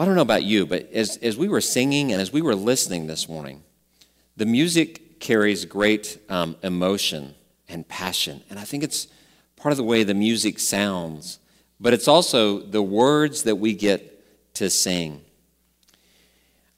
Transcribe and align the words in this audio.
I 0.00 0.06
don't 0.06 0.14
know 0.14 0.22
about 0.22 0.44
you, 0.44 0.64
but 0.64 0.90
as, 0.94 1.18
as 1.18 1.36
we 1.36 1.46
were 1.46 1.60
singing 1.60 2.10
and 2.10 2.22
as 2.22 2.32
we 2.32 2.40
were 2.40 2.54
listening 2.54 3.06
this 3.06 3.28
morning, 3.28 3.62
the 4.34 4.46
music 4.46 5.20
carries 5.20 5.66
great 5.66 6.18
um, 6.30 6.56
emotion 6.62 7.34
and 7.68 7.86
passion. 7.86 8.42
And 8.48 8.58
I 8.58 8.64
think 8.64 8.82
it's 8.82 9.08
part 9.56 9.72
of 9.72 9.76
the 9.76 9.84
way 9.84 10.02
the 10.02 10.14
music 10.14 10.58
sounds, 10.58 11.38
but 11.78 11.92
it's 11.92 12.08
also 12.08 12.60
the 12.60 12.80
words 12.80 13.42
that 13.42 13.56
we 13.56 13.74
get 13.74 14.54
to 14.54 14.70
sing. 14.70 15.20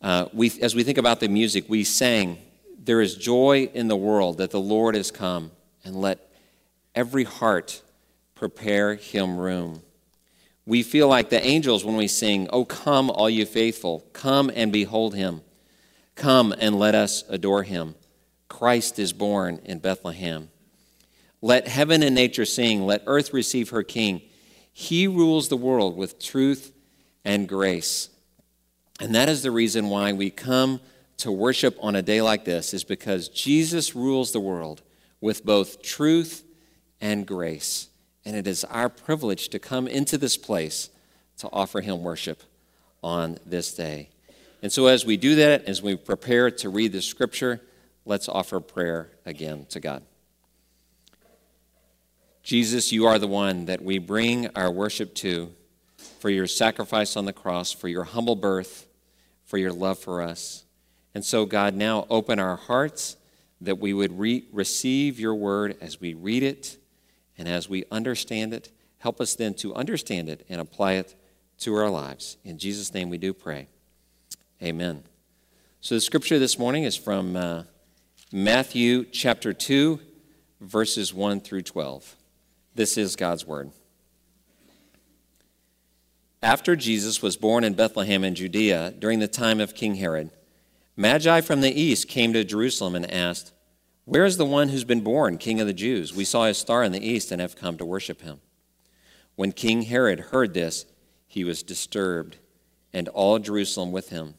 Uh, 0.00 0.26
we, 0.32 0.50
as 0.60 0.74
we 0.74 0.82
think 0.82 0.98
about 0.98 1.20
the 1.20 1.28
music, 1.28 1.66
we 1.68 1.84
sang, 1.84 2.38
There 2.76 3.00
is 3.00 3.14
joy 3.14 3.70
in 3.72 3.86
the 3.86 3.96
world 3.96 4.38
that 4.38 4.50
the 4.50 4.60
Lord 4.60 4.96
has 4.96 5.12
come, 5.12 5.52
and 5.84 5.94
let 5.94 6.18
every 6.92 7.22
heart 7.22 7.82
prepare 8.34 8.96
him 8.96 9.38
room. 9.38 9.82
We 10.64 10.82
feel 10.82 11.08
like 11.08 11.30
the 11.30 11.44
angels 11.44 11.84
when 11.84 11.96
we 11.96 12.08
sing, 12.08 12.48
Oh, 12.52 12.64
come, 12.64 13.10
all 13.10 13.28
you 13.28 13.46
faithful, 13.46 14.06
come 14.12 14.50
and 14.54 14.72
behold 14.72 15.14
him. 15.14 15.42
Come 16.14 16.54
and 16.58 16.78
let 16.78 16.94
us 16.94 17.24
adore 17.28 17.62
him. 17.62 17.94
Christ 18.48 18.98
is 18.98 19.12
born 19.12 19.60
in 19.64 19.78
Bethlehem. 19.78 20.50
Let 21.40 21.66
heaven 21.66 22.02
and 22.02 22.14
nature 22.14 22.44
sing, 22.44 22.86
let 22.86 23.02
earth 23.06 23.32
receive 23.32 23.70
her 23.70 23.82
king. 23.82 24.22
He 24.72 25.08
rules 25.08 25.48
the 25.48 25.56
world 25.56 25.96
with 25.96 26.20
truth 26.20 26.72
and 27.24 27.48
grace. 27.48 28.10
And 29.00 29.14
that 29.14 29.28
is 29.28 29.42
the 29.42 29.50
reason 29.50 29.88
why 29.88 30.12
we 30.12 30.30
come 30.30 30.80
to 31.18 31.32
worship 31.32 31.76
on 31.80 31.96
a 31.96 32.02
day 32.02 32.22
like 32.22 32.44
this, 32.44 32.72
is 32.72 32.84
because 32.84 33.28
Jesus 33.28 33.94
rules 33.94 34.32
the 34.32 34.40
world 34.40 34.82
with 35.20 35.44
both 35.44 35.82
truth 35.82 36.44
and 37.00 37.26
grace. 37.26 37.88
And 38.24 38.36
it 38.36 38.46
is 38.46 38.64
our 38.64 38.88
privilege 38.88 39.48
to 39.48 39.58
come 39.58 39.88
into 39.88 40.16
this 40.16 40.36
place 40.36 40.90
to 41.38 41.48
offer 41.52 41.80
him 41.80 42.02
worship 42.02 42.42
on 43.02 43.38
this 43.44 43.74
day. 43.74 44.10
And 44.62 44.72
so, 44.72 44.86
as 44.86 45.04
we 45.04 45.16
do 45.16 45.34
that, 45.36 45.64
as 45.64 45.82
we 45.82 45.96
prepare 45.96 46.50
to 46.50 46.68
read 46.68 46.92
the 46.92 47.02
scripture, 47.02 47.60
let's 48.04 48.28
offer 48.28 48.60
prayer 48.60 49.10
again 49.26 49.66
to 49.70 49.80
God. 49.80 50.04
Jesus, 52.44 52.92
you 52.92 53.06
are 53.06 53.18
the 53.18 53.26
one 53.26 53.66
that 53.66 53.82
we 53.82 53.98
bring 53.98 54.48
our 54.56 54.70
worship 54.70 55.14
to 55.16 55.52
for 56.20 56.30
your 56.30 56.46
sacrifice 56.46 57.16
on 57.16 57.24
the 57.24 57.32
cross, 57.32 57.72
for 57.72 57.88
your 57.88 58.04
humble 58.04 58.36
birth, 58.36 58.86
for 59.44 59.58
your 59.58 59.72
love 59.72 59.98
for 59.98 60.22
us. 60.22 60.64
And 61.14 61.24
so, 61.24 61.44
God, 61.44 61.74
now 61.74 62.06
open 62.08 62.38
our 62.38 62.56
hearts 62.56 63.16
that 63.60 63.78
we 63.78 63.92
would 63.92 64.18
re- 64.18 64.44
receive 64.52 65.18
your 65.18 65.34
word 65.34 65.76
as 65.80 66.00
we 66.00 66.14
read 66.14 66.42
it 66.42 66.78
and 67.42 67.48
as 67.48 67.68
we 67.68 67.82
understand 67.90 68.54
it. 68.54 68.70
Help 68.98 69.20
us 69.20 69.34
then 69.34 69.52
to 69.54 69.74
understand 69.74 70.28
it 70.28 70.46
and 70.48 70.60
apply 70.60 70.92
it 70.92 71.16
to 71.58 71.74
our 71.74 71.90
lives. 71.90 72.36
In 72.44 72.56
Jesus' 72.56 72.94
name 72.94 73.10
we 73.10 73.18
do 73.18 73.34
pray. 73.34 73.66
Amen. 74.62 75.02
So 75.80 75.96
the 75.96 76.00
scripture 76.00 76.38
this 76.38 76.56
morning 76.56 76.84
is 76.84 76.94
from 76.94 77.34
uh, 77.34 77.64
Matthew 78.32 79.04
chapter 79.06 79.52
2, 79.52 79.98
verses 80.60 81.12
1 81.12 81.40
through 81.40 81.62
12. 81.62 82.14
This 82.76 82.96
is 82.96 83.16
God's 83.16 83.44
word. 83.44 83.72
After 86.44 86.76
Jesus 86.76 87.20
was 87.20 87.36
born 87.36 87.64
in 87.64 87.74
Bethlehem 87.74 88.22
in 88.22 88.36
Judea 88.36 88.94
during 88.96 89.18
the 89.18 89.26
time 89.26 89.58
of 89.58 89.74
King 89.74 89.96
Herod, 89.96 90.30
Magi 90.96 91.40
from 91.40 91.60
the 91.60 91.72
east 91.72 92.06
came 92.06 92.32
to 92.34 92.44
Jerusalem 92.44 92.94
and 92.94 93.12
asked, 93.12 93.52
Where 94.04 94.24
is 94.24 94.36
the 94.36 94.44
one 94.44 94.68
who's 94.68 94.84
been 94.84 95.02
born, 95.02 95.38
King 95.38 95.60
of 95.60 95.66
the 95.66 95.72
Jews? 95.72 96.12
We 96.14 96.24
saw 96.24 96.46
his 96.46 96.58
star 96.58 96.82
in 96.82 96.92
the 96.92 97.06
east 97.06 97.30
and 97.30 97.40
have 97.40 97.56
come 97.56 97.78
to 97.78 97.84
worship 97.84 98.22
him. 98.22 98.40
When 99.36 99.52
King 99.52 99.82
Herod 99.82 100.20
heard 100.20 100.54
this, 100.54 100.86
he 101.26 101.44
was 101.44 101.62
disturbed, 101.62 102.36
and 102.92 103.08
all 103.08 103.38
Jerusalem 103.38 103.92
with 103.92 104.10
him. 104.10 104.34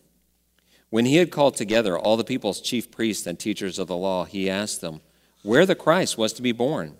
When 0.89 1.05
he 1.05 1.15
had 1.15 1.31
called 1.31 1.55
together 1.55 1.97
all 1.97 2.17
the 2.17 2.23
people's 2.23 2.61
chief 2.61 2.91
priests 2.91 3.25
and 3.25 3.39
teachers 3.39 3.79
of 3.79 3.87
the 3.87 3.97
law, 3.97 4.25
he 4.25 4.49
asked 4.49 4.81
them 4.81 5.01
where 5.41 5.65
the 5.65 5.75
Christ 5.75 6.17
was 6.17 6.33
to 6.33 6.41
be 6.41 6.51
born. 6.51 6.97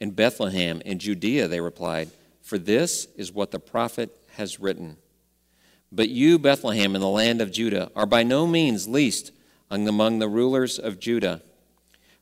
In 0.00 0.10
Bethlehem, 0.10 0.80
in 0.84 0.98
Judea, 0.98 1.48
they 1.48 1.60
replied, 1.60 2.10
for 2.40 2.58
this 2.58 3.08
is 3.16 3.32
what 3.32 3.50
the 3.50 3.58
prophet 3.58 4.14
has 4.34 4.60
written. 4.60 4.98
But 5.90 6.10
you, 6.10 6.38
Bethlehem, 6.38 6.94
in 6.94 7.00
the 7.00 7.08
land 7.08 7.40
of 7.40 7.50
Judah, 7.50 7.90
are 7.96 8.06
by 8.06 8.22
no 8.22 8.46
means 8.46 8.86
least 8.86 9.32
among 9.70 10.18
the 10.18 10.28
rulers 10.28 10.78
of 10.78 11.00
Judah. 11.00 11.42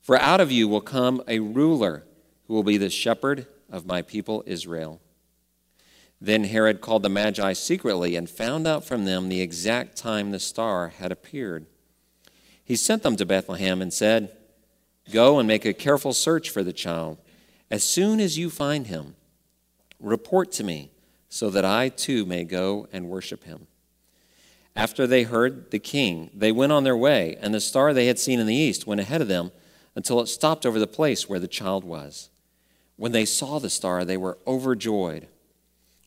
For 0.03 0.19
out 0.19 0.41
of 0.41 0.51
you 0.51 0.67
will 0.67 0.81
come 0.81 1.23
a 1.29 1.39
ruler 1.39 2.05
who 2.47 2.55
will 2.55 2.65
be 2.65 2.77
the 2.77 2.91
shepherd 2.91 3.47
of 3.71 3.87
my 3.87 4.03
people 4.03 4.43
Israel. 4.47 5.01
Then 6.21 6.45
Herod 6.45 6.81
called 6.81 7.05
the 7.05 7.09
Magi 7.09 7.53
secretly 7.53 8.17
and 8.17 8.29
found 8.29 8.67
out 8.67 8.85
from 8.85 9.05
them 9.05 9.29
the 9.29 9.41
exact 9.41 9.97
time 9.97 10.31
the 10.31 10.41
star 10.41 10.89
had 10.89 11.13
appeared. 11.13 11.67
He 12.65 12.75
sent 12.75 13.05
them 13.05 13.17
to 13.17 13.27
Bethlehem 13.27 13.81
and 13.81 13.93
said, 13.93 14.33
Go 15.13 15.39
and 15.39 15.47
make 15.47 15.65
a 15.65 15.73
careful 15.73 16.13
search 16.13 16.51
for 16.51 16.65
the 16.65 16.73
child. 16.73 17.19
As 17.71 17.85
soon 17.85 18.21
as 18.21 18.37
you 18.37 18.51
find 18.51 18.89
him, 18.89 19.15
report 20.01 20.53
to 20.53 20.65
me, 20.65 20.91
so 21.29 21.49
that 21.51 21.65
I 21.65 21.89
too 21.89 22.27
may 22.27 22.45
go 22.45 22.89
and 22.93 23.09
worship 23.09 23.45
him. 23.45 23.67
After 24.75 25.07
they 25.07 25.23
heard 25.23 25.71
the 25.71 25.79
king, 25.79 26.31
they 26.35 26.53
went 26.53 26.73
on 26.73 26.85
their 26.85 26.97
way, 26.97 27.37
and 27.41 27.55
the 27.55 27.61
star 27.61 27.93
they 27.93 28.07
had 28.07 28.19
seen 28.19 28.41
in 28.41 28.47
the 28.47 28.55
east 28.55 28.87
went 28.87 29.01
ahead 29.01 29.21
of 29.21 29.29
them 29.29 29.53
until 29.95 30.21
it 30.21 30.27
stopped 30.27 30.65
over 30.65 30.79
the 30.79 30.87
place 30.87 31.29
where 31.29 31.39
the 31.39 31.49
child 31.49 31.85
was. 31.85 32.31
When 32.97 33.13
they 33.13 33.25
saw 33.25 33.59
the 33.59 33.71
star, 33.71 34.05
they 34.05 34.17
were 34.17 34.39
overjoyed. 34.47 35.29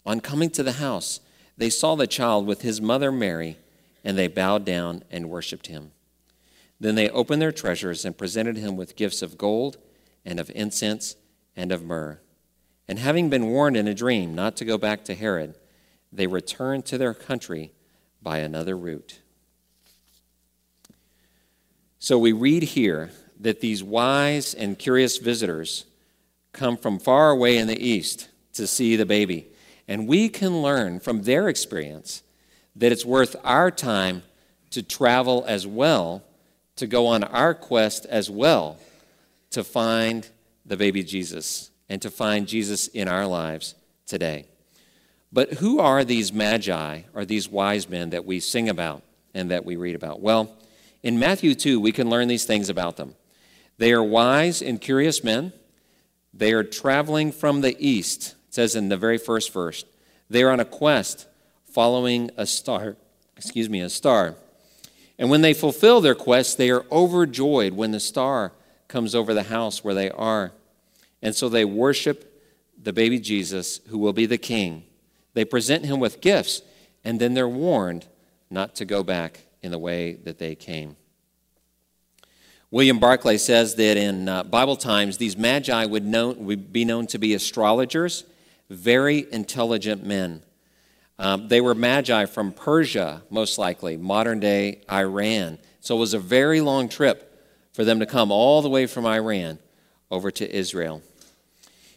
On 0.05 0.19
coming 0.19 0.49
to 0.51 0.63
the 0.63 0.73
house, 0.73 1.19
they 1.57 1.69
saw 1.69 1.95
the 1.95 2.07
child 2.07 2.45
with 2.45 2.61
his 2.61 2.81
mother 2.81 3.11
Mary, 3.11 3.57
and 4.03 4.17
they 4.17 4.27
bowed 4.27 4.65
down 4.65 5.03
and 5.09 5.29
worshiped 5.29 5.67
him. 5.67 5.91
Then 6.79 6.95
they 6.95 7.09
opened 7.09 7.41
their 7.41 7.51
treasures 7.51 8.05
and 8.05 8.17
presented 8.17 8.57
him 8.57 8.75
with 8.75 8.95
gifts 8.95 9.21
of 9.21 9.37
gold, 9.37 9.77
and 10.25 10.39
of 10.39 10.51
incense, 10.55 11.15
and 11.55 11.71
of 11.71 11.83
myrrh. 11.83 12.19
And 12.87 12.99
having 12.99 13.29
been 13.29 13.47
warned 13.47 13.77
in 13.77 13.87
a 13.87 13.93
dream 13.93 14.35
not 14.35 14.55
to 14.57 14.65
go 14.65 14.77
back 14.77 15.03
to 15.05 15.15
Herod, 15.15 15.55
they 16.11 16.27
returned 16.27 16.85
to 16.85 16.97
their 16.97 17.13
country 17.13 17.71
by 18.21 18.39
another 18.39 18.77
route. 18.77 19.21
So 21.99 22.17
we 22.17 22.31
read 22.31 22.63
here 22.63 23.11
that 23.45 23.61
these 23.61 23.83
wise 23.83 24.55
and 24.55 24.79
curious 24.79 25.19
visitors 25.19 25.85
come 26.51 26.75
from 26.75 26.97
far 26.97 27.29
away 27.29 27.59
in 27.59 27.67
the 27.67 27.79
east 27.79 28.27
to 28.53 28.65
see 28.65 28.95
the 28.95 29.05
baby. 29.05 29.47
And 29.87 30.07
we 30.07 30.29
can 30.29 30.63
learn 30.63 30.99
from 30.99 31.21
their 31.21 31.47
experience 31.47 32.23
that 32.75 32.91
it's 32.91 33.05
worth 33.05 33.35
our 33.43 33.69
time 33.69 34.23
to 34.71 34.81
travel 34.81 35.45
as 35.47 35.67
well, 35.67 36.23
to 36.77 36.87
go 36.87 37.05
on 37.05 37.23
our 37.23 37.53
quest 37.53 38.07
as 38.07 38.31
well, 38.31 38.79
to 39.51 39.63
find 39.63 40.27
the 40.65 40.75
baby 40.75 41.03
Jesus 41.03 41.69
and 41.87 42.01
to 42.01 42.09
find 42.09 42.47
Jesus 42.47 42.87
in 42.87 43.07
our 43.07 43.27
lives 43.27 43.75
today. 44.07 44.47
But 45.31 45.53
who 45.53 45.79
are 45.79 46.03
these 46.03 46.33
magi 46.33 47.01
or 47.13 47.25
these 47.25 47.47
wise 47.47 47.87
men 47.87 48.09
that 48.09 48.25
we 48.25 48.39
sing 48.39 48.69
about 48.69 49.03
and 49.35 49.51
that 49.51 49.65
we 49.65 49.75
read 49.75 49.93
about? 49.93 50.19
Well, 50.19 50.57
in 51.03 51.19
Matthew 51.19 51.53
2, 51.53 51.79
we 51.79 51.91
can 51.91 52.09
learn 52.09 52.27
these 52.27 52.45
things 52.45 52.69
about 52.69 52.97
them. 52.97 53.13
They 53.77 53.91
are 53.93 54.03
wise 54.03 54.61
and 54.61 54.79
curious 54.79 55.23
men. 55.23 55.53
They 56.33 56.53
are 56.53 56.63
traveling 56.63 57.31
from 57.31 57.61
the 57.61 57.75
east 57.79 58.35
it 58.47 58.53
says 58.55 58.75
in 58.75 58.87
the 58.87 58.95
very 58.95 59.17
first 59.17 59.51
verse, 59.51 59.83
they 60.29 60.41
are 60.43 60.49
on 60.49 60.61
a 60.61 60.65
quest 60.65 61.27
following 61.65 62.31
a 62.37 62.45
star, 62.45 62.95
excuse 63.35 63.69
me, 63.69 63.81
a 63.81 63.89
star. 63.89 64.35
And 65.19 65.29
when 65.29 65.41
they 65.41 65.53
fulfill 65.53 65.99
their 65.99 66.15
quest, 66.15 66.57
they 66.57 66.69
are 66.69 66.85
overjoyed 66.89 67.73
when 67.73 67.91
the 67.91 67.99
star 67.99 68.53
comes 68.87 69.13
over 69.13 69.33
the 69.33 69.43
house 69.43 69.83
where 69.83 69.93
they 69.93 70.09
are. 70.09 70.53
And 71.21 71.35
so 71.35 71.49
they 71.49 71.65
worship 71.65 72.41
the 72.81 72.93
baby 72.93 73.19
Jesus, 73.19 73.81
who 73.87 73.97
will 73.97 74.13
be 74.13 74.25
the 74.25 74.37
king. 74.37 74.83
They 75.33 75.43
present 75.43 75.85
him 75.85 75.99
with 75.99 76.21
gifts, 76.21 76.61
and 77.03 77.19
then 77.19 77.33
they're 77.33 77.49
warned 77.49 78.05
not 78.49 78.75
to 78.75 78.85
go 78.85 79.03
back 79.03 79.41
in 79.61 79.71
the 79.71 79.79
way 79.79 80.13
that 80.23 80.37
they 80.37 80.55
came. 80.55 80.95
William 82.75 82.99
Barclay 82.99 83.37
says 83.37 83.75
that 83.75 83.95
in 83.95 84.27
uh, 84.27 84.43
Bible 84.43 84.75
times, 84.75 85.15
these 85.15 85.37
magi 85.37 85.85
would, 85.85 86.03
would 86.13 86.73
be 86.73 86.83
known 86.83 87.07
to 87.07 87.17
be 87.17 87.33
astrologers 87.33 88.25
very 88.69 89.25
intelligent 89.31 90.05
men. 90.05 90.41
Um, 91.17 91.47
they 91.47 91.61
were 91.61 91.73
magi 91.73 92.25
from 92.25 92.51
Persia, 92.51 93.21
most 93.29 93.57
likely, 93.57 93.95
modern 93.95 94.41
day 94.41 94.81
Iran. 94.91 95.57
So 95.79 95.95
it 95.95 95.99
was 95.99 96.13
a 96.13 96.19
very 96.19 96.59
long 96.59 96.89
trip 96.89 97.47
for 97.71 97.85
them 97.85 98.01
to 98.01 98.05
come 98.05 98.29
all 98.29 98.61
the 98.61 98.67
way 98.67 98.87
from 98.87 99.05
Iran 99.05 99.57
over 100.11 100.29
to 100.31 100.53
Israel. 100.53 101.01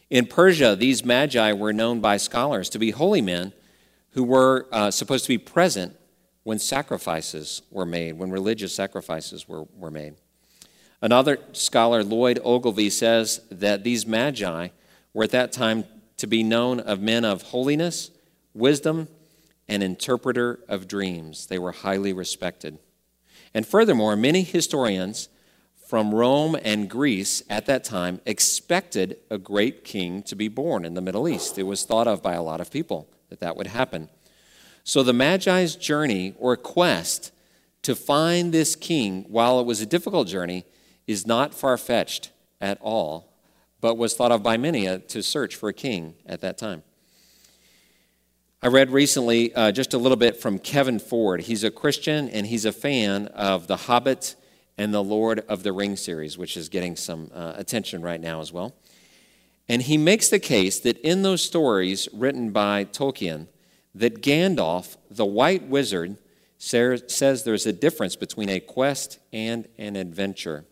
In 0.09 0.27
Persia, 0.27 0.77
these 0.77 1.03
magi 1.03 1.51
were 1.51 1.73
known 1.73 1.99
by 1.99 2.15
scholars 2.15 2.69
to 2.69 2.79
be 2.79 2.91
holy 2.91 3.21
men 3.21 3.51
who 4.11 4.23
were 4.23 4.65
uh, 4.71 4.91
supposed 4.91 5.25
to 5.25 5.29
be 5.29 5.37
present 5.37 5.97
when 6.43 6.57
sacrifices 6.57 7.63
were 7.69 7.85
made, 7.85 8.13
when 8.13 8.31
religious 8.31 8.73
sacrifices 8.73 9.45
were, 9.45 9.65
were 9.77 9.91
made. 9.91 10.15
Another 11.01 11.39
scholar, 11.53 12.03
Lloyd 12.03 12.39
Ogilvie, 12.43 12.89
says 12.89 13.41
that 13.49 13.83
these 13.83 14.05
magi 14.05 14.69
were 15.13 15.23
at 15.23 15.31
that 15.31 15.51
time 15.51 15.85
to 16.17 16.27
be 16.27 16.43
known 16.43 16.79
of 16.81 16.99
men 16.99 17.23
of 17.23 17.43
holiness, 17.43 18.11
wisdom, 18.53 19.07
and 19.67 19.81
interpreter 19.81 20.59
of 20.67 20.87
dreams. 20.87 21.45
They 21.45 21.59
were 21.59 21.71
highly 21.71 22.11
respected. 22.11 22.79
And 23.53 23.65
furthermore, 23.65 24.15
many 24.15 24.43
historians 24.43 25.29
from 25.87 26.13
Rome 26.13 26.57
and 26.63 26.89
Greece 26.89 27.41
at 27.49 27.65
that 27.65 27.83
time 27.83 28.19
expected 28.25 29.17
a 29.29 29.37
great 29.37 29.83
king 29.83 30.21
to 30.23 30.35
be 30.35 30.47
born 30.47 30.85
in 30.85 30.93
the 30.93 31.01
Middle 31.01 31.27
East. 31.27 31.57
It 31.57 31.63
was 31.63 31.83
thought 31.83 32.07
of 32.07 32.21
by 32.21 32.33
a 32.33 32.43
lot 32.43 32.61
of 32.61 32.69
people 32.69 33.07
that 33.29 33.39
that 33.39 33.55
would 33.55 33.67
happen. 33.67 34.09
So 34.83 35.01
the 35.01 35.13
Magi's 35.13 35.75
journey 35.75 36.35
or 36.37 36.57
quest 36.57 37.31
to 37.83 37.95
find 37.95 38.51
this 38.51 38.75
king, 38.75 39.25
while 39.29 39.59
it 39.59 39.65
was 39.65 39.81
a 39.81 39.85
difficult 39.85 40.27
journey, 40.27 40.65
is 41.09 41.25
not 41.25 41.55
far 41.55 41.75
fetched 41.75 42.29
at 42.61 42.77
all, 42.81 43.33
but 43.81 43.97
was 43.97 44.13
thought 44.13 44.31
of 44.31 44.43
by 44.43 44.57
many 44.57 44.87
uh, 44.87 44.99
to 45.07 45.23
search 45.23 45.55
for 45.55 45.67
a 45.67 45.73
king 45.73 46.13
at 46.23 46.39
that 46.41 46.55
time. 46.55 46.83
I 48.61 48.67
read 48.67 48.91
recently 48.91 49.51
uh, 49.55 49.71
just 49.71 49.95
a 49.95 49.97
little 49.97 50.17
bit 50.17 50.37
from 50.37 50.59
Kevin 50.59 50.99
Ford. 50.99 51.41
He's 51.41 51.63
a 51.63 51.71
Christian 51.71 52.29
and 52.29 52.45
he's 52.45 52.63
a 52.63 52.71
fan 52.71 53.25
of 53.29 53.65
The 53.65 53.75
Hobbit 53.75 54.35
and 54.77 54.93
the 54.93 55.03
Lord 55.03 55.39
of 55.49 55.63
the 55.63 55.73
Rings 55.73 55.99
series, 55.99 56.37
which 56.37 56.55
is 56.55 56.69
getting 56.69 56.95
some 56.95 57.31
uh, 57.33 57.53
attention 57.55 58.03
right 58.03 58.21
now 58.21 58.39
as 58.39 58.53
well. 58.53 58.75
And 59.67 59.81
he 59.81 59.97
makes 59.97 60.29
the 60.29 60.39
case 60.39 60.79
that 60.81 60.99
in 60.99 61.23
those 61.23 61.41
stories 61.41 62.07
written 62.13 62.51
by 62.51 62.85
Tolkien, 62.85 63.47
that 63.95 64.21
Gandalf, 64.21 64.95
the 65.09 65.25
white 65.25 65.63
wizard, 65.63 66.17
says 66.59 67.43
there's 67.43 67.65
a 67.65 67.73
difference 67.73 68.15
between 68.15 68.49
a 68.49 68.59
quest 68.59 69.17
and 69.33 69.67
an 69.79 69.95
adventure. 69.95 70.65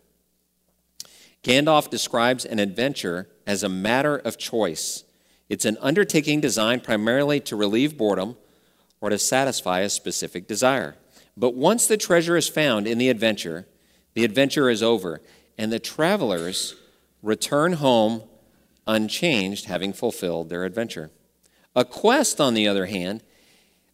Gandalf 1.42 1.88
describes 1.90 2.44
an 2.44 2.58
adventure 2.58 3.28
as 3.46 3.62
a 3.62 3.68
matter 3.68 4.16
of 4.16 4.38
choice 4.38 5.04
it's 5.48 5.64
an 5.64 5.78
undertaking 5.80 6.40
designed 6.40 6.84
primarily 6.84 7.40
to 7.40 7.56
relieve 7.56 7.96
boredom 7.96 8.36
or 9.00 9.10
to 9.10 9.18
satisfy 9.18 9.80
a 9.80 9.88
specific 9.88 10.46
desire. 10.46 10.96
But 11.36 11.54
once 11.54 11.86
the 11.86 11.96
treasure 11.96 12.36
is 12.36 12.48
found 12.48 12.86
in 12.86 12.98
the 12.98 13.08
adventure, 13.08 13.66
the 14.14 14.24
adventure 14.24 14.68
is 14.68 14.82
over, 14.82 15.22
and 15.56 15.72
the 15.72 15.78
travelers 15.78 16.74
return 17.22 17.74
home 17.74 18.22
unchanged, 18.86 19.66
having 19.66 19.92
fulfilled 19.92 20.48
their 20.48 20.64
adventure. 20.64 21.10
A 21.76 21.84
quest, 21.84 22.40
on 22.40 22.54
the 22.54 22.66
other 22.66 22.86
hand, 22.86 23.22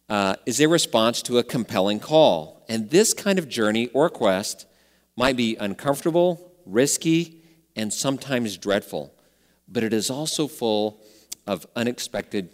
uh, 0.09 0.35
is 0.45 0.59
a 0.59 0.67
response 0.67 1.21
to 1.23 1.37
a 1.37 1.43
compelling 1.43 1.99
call. 1.99 2.65
And 2.67 2.89
this 2.89 3.13
kind 3.13 3.37
of 3.37 3.47
journey 3.47 3.87
or 3.89 4.09
quest 4.09 4.65
might 5.15 5.37
be 5.37 5.55
uncomfortable, 5.57 6.44
risky, 6.65 7.41
and 7.75 7.93
sometimes 7.93 8.57
dreadful, 8.57 9.13
but 9.67 9.83
it 9.83 9.93
is 9.93 10.09
also 10.09 10.47
full 10.47 10.99
of 11.45 11.67
unexpected 11.75 12.49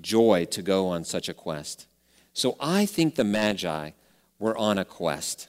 joy 0.00 0.46
to 0.50 0.62
go 0.62 0.88
on 0.88 1.04
such 1.04 1.28
a 1.28 1.34
quest. 1.34 1.86
So 2.32 2.56
I 2.60 2.86
think 2.86 3.14
the 3.14 3.24
Magi 3.24 3.90
were 4.38 4.56
on 4.56 4.78
a 4.78 4.84
quest. 4.84 5.48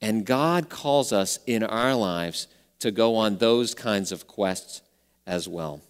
And 0.00 0.24
God 0.24 0.68
calls 0.68 1.12
us 1.12 1.38
in 1.46 1.64
our 1.64 1.94
lives 1.94 2.46
to 2.80 2.90
go 2.90 3.16
on 3.16 3.38
those 3.38 3.74
kinds 3.74 4.12
of 4.12 4.26
quests 4.26 4.82
as 5.26 5.48
well. 5.48 5.80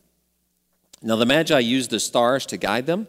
Now, 1.03 1.17
the 1.17 1.27
Magi 1.27 1.59
used 1.59 1.91
the 1.91 2.01
stars 2.01 2.47
to 2.47 2.57
guide 2.57 2.87
them. 2.87 3.07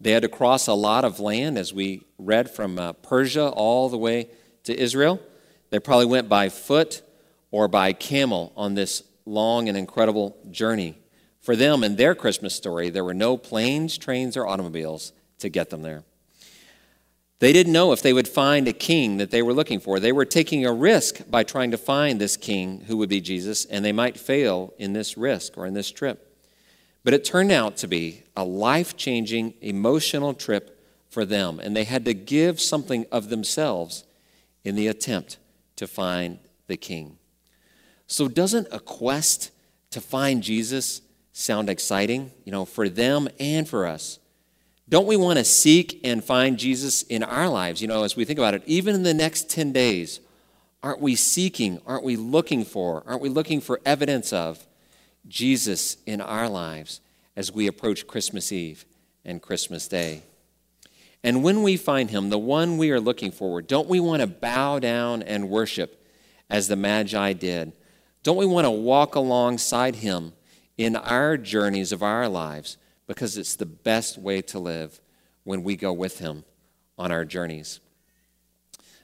They 0.00 0.10
had 0.10 0.22
to 0.22 0.28
cross 0.28 0.66
a 0.66 0.74
lot 0.74 1.04
of 1.04 1.20
land, 1.20 1.56
as 1.56 1.72
we 1.72 2.02
read 2.18 2.50
from 2.50 2.78
uh, 2.78 2.92
Persia 2.94 3.48
all 3.48 3.88
the 3.88 3.96
way 3.96 4.28
to 4.64 4.78
Israel. 4.78 5.20
They 5.70 5.78
probably 5.78 6.06
went 6.06 6.28
by 6.28 6.48
foot 6.48 7.02
or 7.54 7.68
by 7.68 7.92
camel 7.92 8.52
on 8.56 8.74
this 8.74 9.04
long 9.24 9.68
and 9.68 9.78
incredible 9.78 10.36
journey. 10.50 10.98
For 11.40 11.54
them 11.54 11.84
in 11.84 11.94
their 11.94 12.16
Christmas 12.16 12.52
story, 12.52 12.90
there 12.90 13.04
were 13.04 13.14
no 13.14 13.36
planes, 13.36 13.96
trains, 13.96 14.36
or 14.36 14.44
automobiles 14.44 15.12
to 15.38 15.48
get 15.48 15.70
them 15.70 15.82
there. 15.82 16.02
They 17.38 17.52
didn't 17.52 17.72
know 17.72 17.92
if 17.92 18.02
they 18.02 18.12
would 18.12 18.26
find 18.26 18.66
a 18.66 18.72
king 18.72 19.18
that 19.18 19.30
they 19.30 19.40
were 19.40 19.52
looking 19.52 19.78
for. 19.78 20.00
They 20.00 20.10
were 20.10 20.24
taking 20.24 20.66
a 20.66 20.72
risk 20.72 21.30
by 21.30 21.44
trying 21.44 21.70
to 21.70 21.78
find 21.78 22.20
this 22.20 22.36
king 22.36 22.86
who 22.88 22.96
would 22.96 23.08
be 23.08 23.20
Jesus, 23.20 23.66
and 23.66 23.84
they 23.84 23.92
might 23.92 24.18
fail 24.18 24.74
in 24.76 24.92
this 24.92 25.16
risk 25.16 25.56
or 25.56 25.64
in 25.64 25.74
this 25.74 25.92
trip. 25.92 26.36
But 27.04 27.14
it 27.14 27.24
turned 27.24 27.52
out 27.52 27.76
to 27.76 27.86
be 27.86 28.24
a 28.36 28.42
life 28.42 28.96
changing, 28.96 29.54
emotional 29.60 30.34
trip 30.34 30.82
for 31.08 31.24
them, 31.24 31.60
and 31.60 31.76
they 31.76 31.84
had 31.84 32.04
to 32.06 32.14
give 32.14 32.60
something 32.60 33.06
of 33.12 33.28
themselves 33.28 34.02
in 34.64 34.74
the 34.74 34.88
attempt 34.88 35.38
to 35.76 35.86
find 35.86 36.40
the 36.66 36.76
king. 36.76 37.18
So, 38.14 38.28
doesn't 38.28 38.68
a 38.70 38.78
quest 38.78 39.50
to 39.90 40.00
find 40.00 40.40
Jesus 40.40 41.02
sound 41.32 41.68
exciting, 41.68 42.30
you 42.44 42.52
know, 42.52 42.64
for 42.64 42.88
them 42.88 43.28
and 43.40 43.68
for 43.68 43.88
us? 43.88 44.20
Don't 44.88 45.08
we 45.08 45.16
want 45.16 45.40
to 45.40 45.44
seek 45.44 46.00
and 46.04 46.22
find 46.22 46.56
Jesus 46.56 47.02
in 47.02 47.24
our 47.24 47.48
lives? 47.48 47.82
You 47.82 47.88
know, 47.88 48.04
as 48.04 48.14
we 48.14 48.24
think 48.24 48.38
about 48.38 48.54
it, 48.54 48.62
even 48.66 48.94
in 48.94 49.02
the 49.02 49.14
next 49.14 49.50
10 49.50 49.72
days, 49.72 50.20
aren't 50.80 51.00
we 51.00 51.16
seeking, 51.16 51.80
aren't 51.88 52.04
we 52.04 52.14
looking 52.14 52.64
for, 52.64 53.02
aren't 53.04 53.20
we 53.20 53.28
looking 53.28 53.60
for 53.60 53.80
evidence 53.84 54.32
of 54.32 54.64
Jesus 55.26 55.96
in 56.06 56.20
our 56.20 56.48
lives 56.48 57.00
as 57.34 57.50
we 57.50 57.66
approach 57.66 58.06
Christmas 58.06 58.52
Eve 58.52 58.84
and 59.24 59.42
Christmas 59.42 59.88
Day? 59.88 60.22
And 61.24 61.42
when 61.42 61.64
we 61.64 61.76
find 61.76 62.10
him, 62.10 62.30
the 62.30 62.38
one 62.38 62.78
we 62.78 62.92
are 62.92 63.00
looking 63.00 63.32
for, 63.32 63.60
don't 63.60 63.88
we 63.88 63.98
want 63.98 64.20
to 64.20 64.28
bow 64.28 64.78
down 64.78 65.20
and 65.24 65.50
worship 65.50 66.06
as 66.48 66.68
the 66.68 66.76
Magi 66.76 67.32
did? 67.32 67.72
Don't 68.24 68.36
we 68.36 68.46
want 68.46 68.64
to 68.64 68.70
walk 68.70 69.14
alongside 69.14 69.94
him 69.96 70.32
in 70.76 70.96
our 70.96 71.36
journeys 71.36 71.92
of 71.92 72.02
our 72.02 72.28
lives 72.28 72.78
because 73.06 73.36
it's 73.36 73.56
the 73.56 73.66
best 73.66 74.18
way 74.18 74.42
to 74.42 74.58
live 74.58 75.00
when 75.44 75.62
we 75.62 75.76
go 75.76 75.92
with 75.92 76.18
Him 76.18 76.44
on 76.98 77.12
our 77.12 77.24
journeys. 77.24 77.80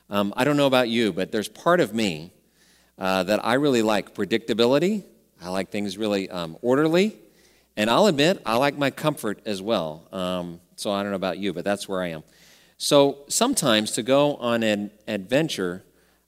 Um, 0.08 0.32
I 0.37 0.44
don't 0.44 0.56
know 0.56 0.67
about 0.67 0.88
you, 0.88 1.12
but 1.12 1.31
there's 1.31 1.49
part 1.49 1.81
of 1.81 1.94
me 1.94 2.32
uh, 2.99 3.22
that 3.25 3.44
I 3.44 3.55
really 3.55 3.82
like 3.82 4.14
predictability. 4.14 5.05
I 5.40 5.50
like 5.50 5.70
things 5.70 5.96
really 5.96 6.28
um, 6.31 6.56
orderly. 6.62 7.16
And 7.76 7.88
I'll 7.88 8.06
admit, 8.06 8.43
I 8.44 8.56
like 8.56 8.76
my 8.76 8.90
comfort 8.90 9.40
as 9.46 9.62
well. 9.62 10.08
Um, 10.12 10.61
so 10.76 10.90
I 10.90 11.02
don't 11.02 11.12
know 11.12 11.16
about 11.16 11.38
you, 11.38 11.52
but 11.52 11.64
that's 11.64 11.88
where 11.88 12.02
I 12.02 12.08
am. 12.08 12.25
So 12.78 13.19
sometimes 13.28 13.93
to 13.93 14.02
go 14.02 14.37
on 14.37 14.62
an 14.62 14.90
adventure 15.06 15.84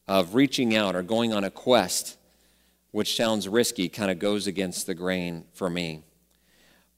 of 0.06 0.35
reaching 0.35 0.77
out 0.77 0.95
or 0.95 1.03
going 1.03 1.33
on 1.33 1.43
a 1.43 1.50
quest 1.50 2.19
which 2.93 3.17
sounds 3.17 3.49
risky, 3.49 3.89
kind 3.89 4.11
of 4.11 4.19
goes 4.19 4.47
against 4.47 4.87
the 4.87 4.94
grain 4.94 5.44
for 5.53 5.69
me. 5.69 6.05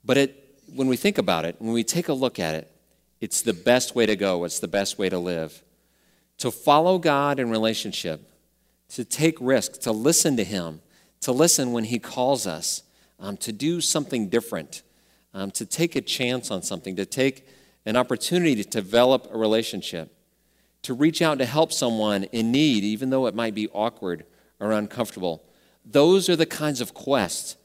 But 0.05 0.19
it, 0.19 0.61
when 0.75 0.89
we 0.89 0.97
think 0.97 1.19
about 1.19 1.45
it, 1.45 1.57
when 1.61 1.73
we 1.73 1.85
take 1.85 2.09
a 2.09 2.13
look 2.13 2.39
at 2.39 2.55
it, 2.55 2.71
it's 3.21 3.41
the 3.41 3.55
best 3.55 3.95
way 3.95 4.05
to 4.05 4.17
go, 4.17 4.45
it's 4.45 4.59
the 4.59 4.69
best 4.69 4.99
way 4.99 5.09
to 5.09 5.19
live. 5.19 5.63
To 6.39 6.51
follow 6.51 6.99
God 6.99 7.39
in 7.39 7.49
relationship, 7.49 8.29
to 8.91 9.05
take 9.05 9.39
risks, 9.41 9.79
to 9.79 9.93
listen 9.93 10.37
to 10.37 10.45
Him, 10.45 10.83
to 11.21 11.33
listen 11.33 11.73
when 11.73 11.85
He 11.85 11.99
calls 11.99 12.47
us, 12.47 12.83
um, 13.21 13.37
to 13.39 13.53
do 13.53 13.81
something 13.81 14.29
different, 14.29 14.83
um, 15.33 15.53
to 15.53 15.65
take 15.65 15.95
a 15.95 16.01
chance 16.01 16.51
on 16.51 16.63
something, 16.63 16.97
to 16.97 17.07
take 17.07 17.47
an 17.87 17.97
opportunity 17.97 18.57
to 18.57 18.69
develop 18.69 19.29
a 19.33 19.39
relationship, 19.39 20.13
to 20.83 20.93
reach 20.93 21.23
out 21.23 21.39
to 21.39 21.47
help 21.47 21.73
someone 21.73 22.25
in 22.25 22.51
need, 22.51 22.83
even 22.83 23.11
though 23.11 23.27
it 23.27 23.35
might 23.35 23.55
be 23.55 23.69
awkward 23.69 24.27
or 24.59 24.73
uncomfortable 24.73 25.45
those 25.85 26.29
are 26.29 26.37
the 26.37 26.47
kinds 26.47 26.81
of 26.81 26.95
quests 26.95 27.57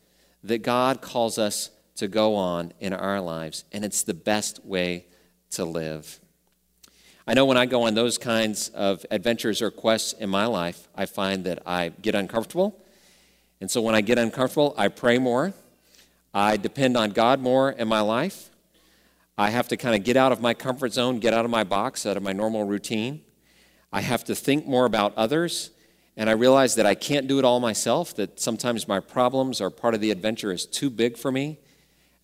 that 0.44 0.60
God 0.60 1.02
calls 1.02 1.38
us 1.38 1.72
to 1.96 2.08
go 2.08 2.36
on 2.36 2.74
in 2.80 2.94
our 2.94 3.20
lives, 3.20 3.66
and 3.72 3.84
it's 3.84 4.04
the 4.04 4.14
best 4.14 4.66
way 4.66 5.06
to 5.52 5.66
live. 5.66 6.20
I 7.28 7.34
know 7.34 7.46
when 7.46 7.58
I 7.58 7.66
go 7.66 7.84
on 7.84 7.94
those 7.94 8.18
kinds 8.18 8.70
of 8.70 9.06
adventures 9.12 9.62
or 9.62 9.70
quests 9.70 10.14
in 10.14 10.30
my 10.30 10.46
life, 10.46 10.88
I 10.96 11.06
find 11.06 11.44
that 11.44 11.62
I 11.66 11.90
get 12.02 12.16
uncomfortable. 12.16 12.76
And 13.62 13.70
so 13.70 13.82
when 13.82 13.94
I 13.94 14.02
get 14.02 14.18
uncomfortable, 14.18 14.74
I 14.78 14.88
pray 14.88 15.18
more. 15.18 15.54
I 16.34 16.58
depend 16.58 16.98
on 16.98 17.12
God 17.12 17.40
more 17.40 17.72
in 17.72 17.88
my 17.88 18.02
life. 18.02 18.50
I 19.38 19.50
have 19.52 19.68
to 19.68 19.78
kind 19.78 19.96
of 19.96 20.04
get 20.04 20.18
out 20.18 20.32
of 20.32 20.42
my 20.42 20.54
comfort 20.54 20.94
zone, 20.94 21.20
get 21.20 21.34
out 21.34 21.46
of 21.46 21.52
my 21.52 21.64
box, 21.64 22.06
out 22.06 22.18
of 22.18 22.24
my 22.24 22.34
normal 22.34 22.64
routine. 22.64 23.22
I 23.92 24.02
have 24.02 24.24
to 24.26 24.36
think 24.36 24.66
more 24.66 24.86
about 24.86 25.14
others 25.16 25.72
and 26.20 26.30
I 26.30 26.34
realize 26.34 26.76
that 26.76 26.86
I 26.86 26.96
can't 26.96 27.30
do 27.30 27.40
it 27.40 27.46
all 27.46 27.62
myself, 27.62 28.14
that 28.18 28.42
sometimes 28.42 28.90
my 28.90 29.00
problems 29.00 29.62
or 29.62 29.70
part 29.70 29.94
of 29.94 30.02
the 30.02 30.12
adventure 30.12 30.52
is 30.52 30.66
too 30.66 30.90
big 30.90 31.18
for 31.18 31.32
me, 31.32 31.60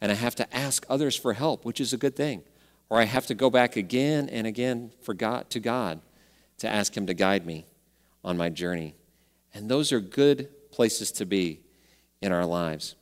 and 0.01 0.11
I 0.11 0.15
have 0.15 0.35
to 0.35 0.53
ask 0.53 0.85
others 0.89 1.15
for 1.15 1.31
help, 1.31 1.63
which 1.63 1.79
is 1.79 1.93
a 1.93 1.97
good 1.97 2.13
thing. 2.13 2.43
Or 2.89 2.99
I 2.99 3.05
have 3.05 3.25
to 3.27 3.33
go 3.33 3.49
back 3.49 3.77
again 3.77 4.27
and 4.27 4.45
again 4.45 4.91
for 5.01 5.13
God, 5.13 5.49
to 5.51 5.61
God 5.61 6.01
to 6.57 6.67
ask 6.67 6.95
Him 6.95 7.07
to 7.07 7.13
guide 7.13 7.45
me 7.45 7.67
on 8.21 8.35
my 8.35 8.49
journey. 8.49 8.95
And 9.53 9.69
those 9.69 9.93
are 9.93 10.01
good 10.01 10.49
places 10.71 11.09
to 11.13 11.25
be 11.25 11.61
in 12.21 12.33
our 12.33 12.45
lives. 12.45 12.95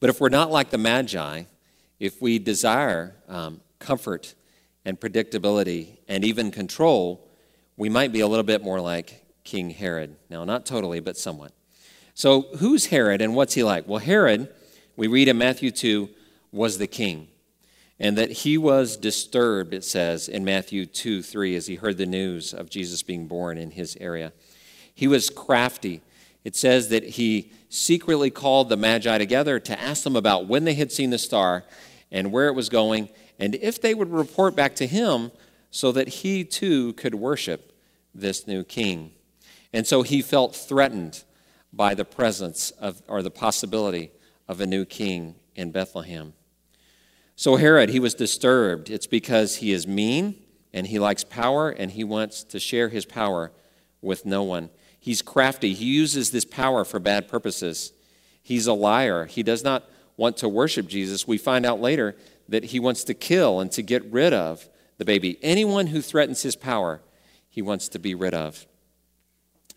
But 0.00 0.10
if 0.10 0.20
we're 0.20 0.30
not 0.30 0.50
like 0.50 0.70
the 0.70 0.78
Magi, 0.78 1.44
if 2.00 2.20
we 2.20 2.40
desire 2.40 3.14
um, 3.28 3.60
comfort 3.78 4.34
and 4.84 4.98
predictability 4.98 5.98
and 6.08 6.24
even 6.24 6.50
control, 6.50 7.30
we 7.76 7.88
might 7.88 8.10
be 8.10 8.18
a 8.18 8.26
little 8.26 8.42
bit 8.42 8.60
more 8.60 8.80
like 8.80 9.23
King 9.44 9.70
Herod. 9.70 10.16
Now, 10.28 10.44
not 10.44 10.66
totally, 10.66 11.00
but 11.00 11.16
somewhat. 11.16 11.52
So, 12.14 12.42
who's 12.58 12.86
Herod 12.86 13.20
and 13.20 13.34
what's 13.34 13.54
he 13.54 13.62
like? 13.62 13.86
Well, 13.88 13.98
Herod, 13.98 14.48
we 14.96 15.06
read 15.06 15.28
in 15.28 15.38
Matthew 15.38 15.70
2, 15.70 16.08
was 16.52 16.78
the 16.78 16.86
king. 16.86 17.28
and 18.00 18.18
that 18.18 18.30
he 18.30 18.58
was 18.58 18.96
disturbed, 18.96 19.72
it 19.72 19.84
says 19.84 20.28
in 20.28 20.44
Matthew 20.44 20.84
2 20.84 21.22
3, 21.22 21.54
as 21.54 21.66
he 21.66 21.76
heard 21.76 21.96
the 21.96 22.06
news 22.06 22.52
of 22.52 22.68
Jesus 22.68 23.02
being 23.02 23.28
born 23.28 23.56
in 23.56 23.70
his 23.70 23.96
area. 24.00 24.32
He 24.92 25.06
was 25.06 25.30
crafty. 25.30 26.02
It 26.42 26.56
says 26.56 26.88
that 26.88 27.04
he 27.04 27.52
secretly 27.68 28.30
called 28.30 28.68
the 28.68 28.76
Magi 28.76 29.16
together 29.18 29.60
to 29.60 29.80
ask 29.80 30.02
them 30.02 30.16
about 30.16 30.46
when 30.46 30.64
they 30.64 30.74
had 30.74 30.92
seen 30.92 31.10
the 31.10 31.18
star 31.18 31.64
and 32.10 32.32
where 32.32 32.48
it 32.48 32.54
was 32.54 32.68
going, 32.68 33.08
and 33.38 33.54
if 33.56 33.80
they 33.80 33.94
would 33.94 34.10
report 34.10 34.54
back 34.54 34.74
to 34.76 34.86
him 34.86 35.30
so 35.70 35.90
that 35.92 36.08
he 36.08 36.44
too 36.44 36.92
could 36.94 37.14
worship 37.14 37.72
this 38.14 38.46
new 38.46 38.62
king. 38.62 39.12
And 39.74 39.88
so 39.88 40.02
he 40.02 40.22
felt 40.22 40.54
threatened 40.54 41.24
by 41.72 41.94
the 41.94 42.04
presence 42.04 42.70
of, 42.70 43.02
or 43.08 43.22
the 43.22 43.30
possibility 43.30 44.12
of 44.46 44.60
a 44.60 44.66
new 44.66 44.84
king 44.84 45.34
in 45.56 45.72
Bethlehem. 45.72 46.32
So 47.34 47.56
Herod, 47.56 47.90
he 47.90 47.98
was 47.98 48.14
disturbed. 48.14 48.88
It's 48.88 49.08
because 49.08 49.56
he 49.56 49.72
is 49.72 49.84
mean 49.84 50.36
and 50.72 50.86
he 50.86 51.00
likes 51.00 51.24
power 51.24 51.70
and 51.70 51.90
he 51.90 52.04
wants 52.04 52.44
to 52.44 52.60
share 52.60 52.88
his 52.88 53.04
power 53.04 53.50
with 54.00 54.24
no 54.24 54.44
one. 54.44 54.70
He's 55.00 55.22
crafty. 55.22 55.74
He 55.74 55.86
uses 55.86 56.30
this 56.30 56.44
power 56.44 56.84
for 56.84 57.00
bad 57.00 57.26
purposes. 57.26 57.92
He's 58.40 58.68
a 58.68 58.72
liar. 58.72 59.24
He 59.24 59.42
does 59.42 59.64
not 59.64 59.90
want 60.16 60.36
to 60.36 60.48
worship 60.48 60.86
Jesus. 60.86 61.26
We 61.26 61.36
find 61.36 61.66
out 61.66 61.80
later 61.80 62.14
that 62.48 62.66
he 62.66 62.78
wants 62.78 63.02
to 63.04 63.14
kill 63.14 63.58
and 63.58 63.72
to 63.72 63.82
get 63.82 64.04
rid 64.04 64.32
of 64.32 64.68
the 64.98 65.04
baby. 65.04 65.36
Anyone 65.42 65.88
who 65.88 66.00
threatens 66.00 66.42
his 66.42 66.54
power, 66.54 67.00
he 67.48 67.60
wants 67.60 67.88
to 67.88 67.98
be 67.98 68.14
rid 68.14 68.34
of. 68.34 68.66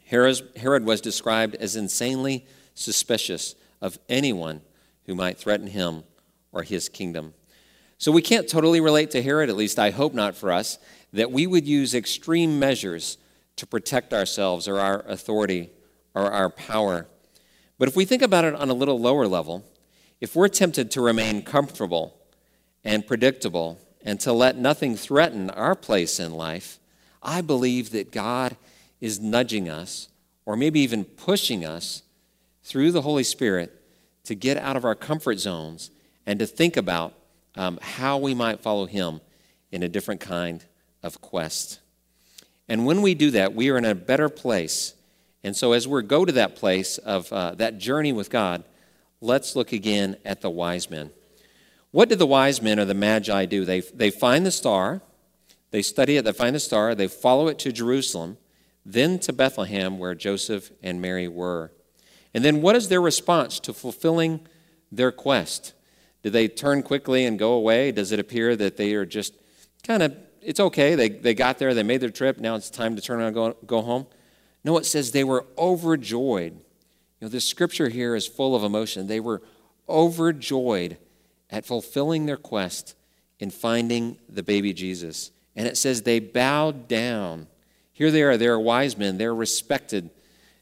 Herod 0.07 0.85
was 0.85 1.01
described 1.01 1.55
as 1.55 1.75
insanely 1.75 2.45
suspicious 2.73 3.55
of 3.81 3.99
anyone 4.07 4.61
who 5.05 5.15
might 5.15 5.37
threaten 5.37 5.67
him 5.67 6.03
or 6.51 6.63
his 6.63 6.89
kingdom. 6.89 7.33
So 7.97 8.11
we 8.11 8.21
can't 8.21 8.47
totally 8.47 8.79
relate 8.79 9.11
to 9.11 9.21
Herod, 9.21 9.49
at 9.49 9.55
least 9.55 9.79
I 9.79 9.91
hope 9.91 10.13
not 10.13 10.35
for 10.35 10.51
us, 10.51 10.79
that 11.13 11.31
we 11.31 11.47
would 11.47 11.67
use 11.67 11.93
extreme 11.93 12.59
measures 12.59 13.17
to 13.55 13.65
protect 13.65 14.13
ourselves 14.13 14.67
or 14.67 14.79
our 14.79 15.01
authority 15.07 15.71
or 16.13 16.31
our 16.31 16.49
power. 16.49 17.07
But 17.77 17.87
if 17.87 17.95
we 17.95 18.05
think 18.05 18.21
about 18.21 18.45
it 18.45 18.55
on 18.55 18.69
a 18.69 18.73
little 18.73 18.99
lower 18.99 19.27
level, 19.27 19.65
if 20.21 20.35
we're 20.35 20.47
tempted 20.47 20.89
to 20.91 21.01
remain 21.01 21.41
comfortable 21.41 22.17
and 22.83 23.05
predictable 23.05 23.79
and 24.03 24.19
to 24.21 24.31
let 24.31 24.57
nothing 24.57 24.95
threaten 24.95 25.49
our 25.49 25.75
place 25.75 26.19
in 26.19 26.33
life, 26.33 26.79
I 27.21 27.41
believe 27.41 27.91
that 27.91 28.11
God 28.11 28.55
is 29.01 29.19
nudging 29.19 29.69
us 29.69 30.09
or 30.45 30.55
maybe 30.55 30.79
even 30.79 31.03
pushing 31.03 31.65
us 31.65 32.03
through 32.63 32.91
the 32.91 33.01
Holy 33.01 33.23
Spirit 33.23 33.81
to 34.23 34.35
get 34.35 34.57
out 34.57 34.75
of 34.75 34.85
our 34.85 34.95
comfort 34.95 35.39
zones 35.39 35.91
and 36.25 36.39
to 36.39 36.45
think 36.45 36.77
about 36.77 37.13
um, 37.55 37.79
how 37.81 38.17
we 38.17 38.33
might 38.33 38.59
follow 38.59 38.85
Him 38.85 39.21
in 39.71 39.83
a 39.83 39.89
different 39.89 40.21
kind 40.21 40.63
of 41.03 41.21
quest. 41.21 41.79
And 42.67 42.85
when 42.85 43.01
we 43.01 43.13
do 43.13 43.31
that, 43.31 43.53
we 43.53 43.69
are 43.69 43.77
in 43.77 43.85
a 43.85 43.95
better 43.95 44.29
place. 44.29 44.93
And 45.43 45.55
so, 45.55 45.71
as 45.71 45.87
we 45.87 46.01
go 46.03 46.25
to 46.25 46.31
that 46.33 46.55
place 46.55 46.97
of 46.97 47.31
uh, 47.31 47.55
that 47.55 47.77
journey 47.77 48.11
with 48.11 48.29
God, 48.29 48.63
let's 49.21 49.55
look 49.55 49.71
again 49.71 50.17
at 50.25 50.41
the 50.41 50.49
wise 50.49 50.89
men. 50.89 51.11
What 51.91 52.09
did 52.09 52.19
the 52.19 52.27
wise 52.27 52.61
men 52.61 52.79
or 52.79 52.85
the 52.85 52.93
magi 52.93 53.45
do? 53.45 53.63
They, 53.63 53.79
they 53.79 54.11
find 54.11 54.45
the 54.45 54.51
star, 54.51 55.01
they 55.71 55.81
study 55.81 56.17
it, 56.17 56.25
they 56.25 56.33
find 56.33 56.55
the 56.55 56.59
star, 56.59 56.93
they 56.95 57.07
follow 57.07 57.47
it 57.47 57.59
to 57.59 57.71
Jerusalem, 57.71 58.37
then 58.87 59.19
to 59.19 59.33
Bethlehem, 59.33 59.99
where 59.99 60.15
Joseph 60.15 60.71
and 60.81 61.01
Mary 61.01 61.27
were. 61.27 61.71
And 62.33 62.43
then, 62.43 62.61
what 62.61 62.75
is 62.75 62.87
their 62.87 63.01
response 63.01 63.59
to 63.61 63.73
fulfilling 63.73 64.47
their 64.91 65.11
quest? 65.11 65.73
Do 66.23 66.29
they 66.29 66.47
turn 66.47 66.83
quickly 66.83 67.25
and 67.25 67.37
go 67.37 67.53
away? 67.53 67.91
Does 67.91 68.13
it 68.13 68.19
appear 68.19 68.55
that 68.55 68.77
they 68.77 68.93
are 68.93 69.05
just 69.05 69.33
kind 69.83 70.01
of, 70.01 70.15
it's 70.41 70.59
okay, 70.59 70.95
they, 70.95 71.09
they 71.09 71.33
got 71.33 71.57
there, 71.57 71.73
they 71.73 71.83
made 71.83 72.01
their 72.01 72.09
trip, 72.09 72.39
now 72.39 72.55
it's 72.55 72.69
time 72.69 72.95
to 72.95 73.01
turn 73.01 73.19
around 73.19 73.27
and 73.27 73.35
go, 73.35 73.57
go 73.65 73.81
home? 73.81 74.07
No, 74.63 74.77
it 74.77 74.85
says 74.85 75.11
they 75.11 75.23
were 75.23 75.45
overjoyed. 75.57 76.53
You 76.53 76.61
know, 77.25 77.27
this 77.27 77.45
scripture 77.45 77.89
here 77.89 78.15
is 78.15 78.25
full 78.25 78.55
of 78.55 78.63
emotion. 78.63 79.07
They 79.07 79.19
were 79.19 79.41
overjoyed 79.89 80.97
at 81.49 81.65
fulfilling 81.65 82.25
their 82.25 82.37
quest 82.37 82.95
in 83.39 83.49
finding 83.49 84.17
the 84.29 84.43
baby 84.43 84.73
Jesus. 84.73 85.31
And 85.55 85.67
it 85.67 85.77
says 85.77 86.01
they 86.01 86.19
bowed 86.19 86.87
down. 86.87 87.47
Here 87.97 88.11
they 88.11 88.21
are, 88.21 88.37
they're 88.37 88.59
wise 88.59 88.95
men, 88.95 89.17
they're 89.17 89.33
respected, 89.33 90.11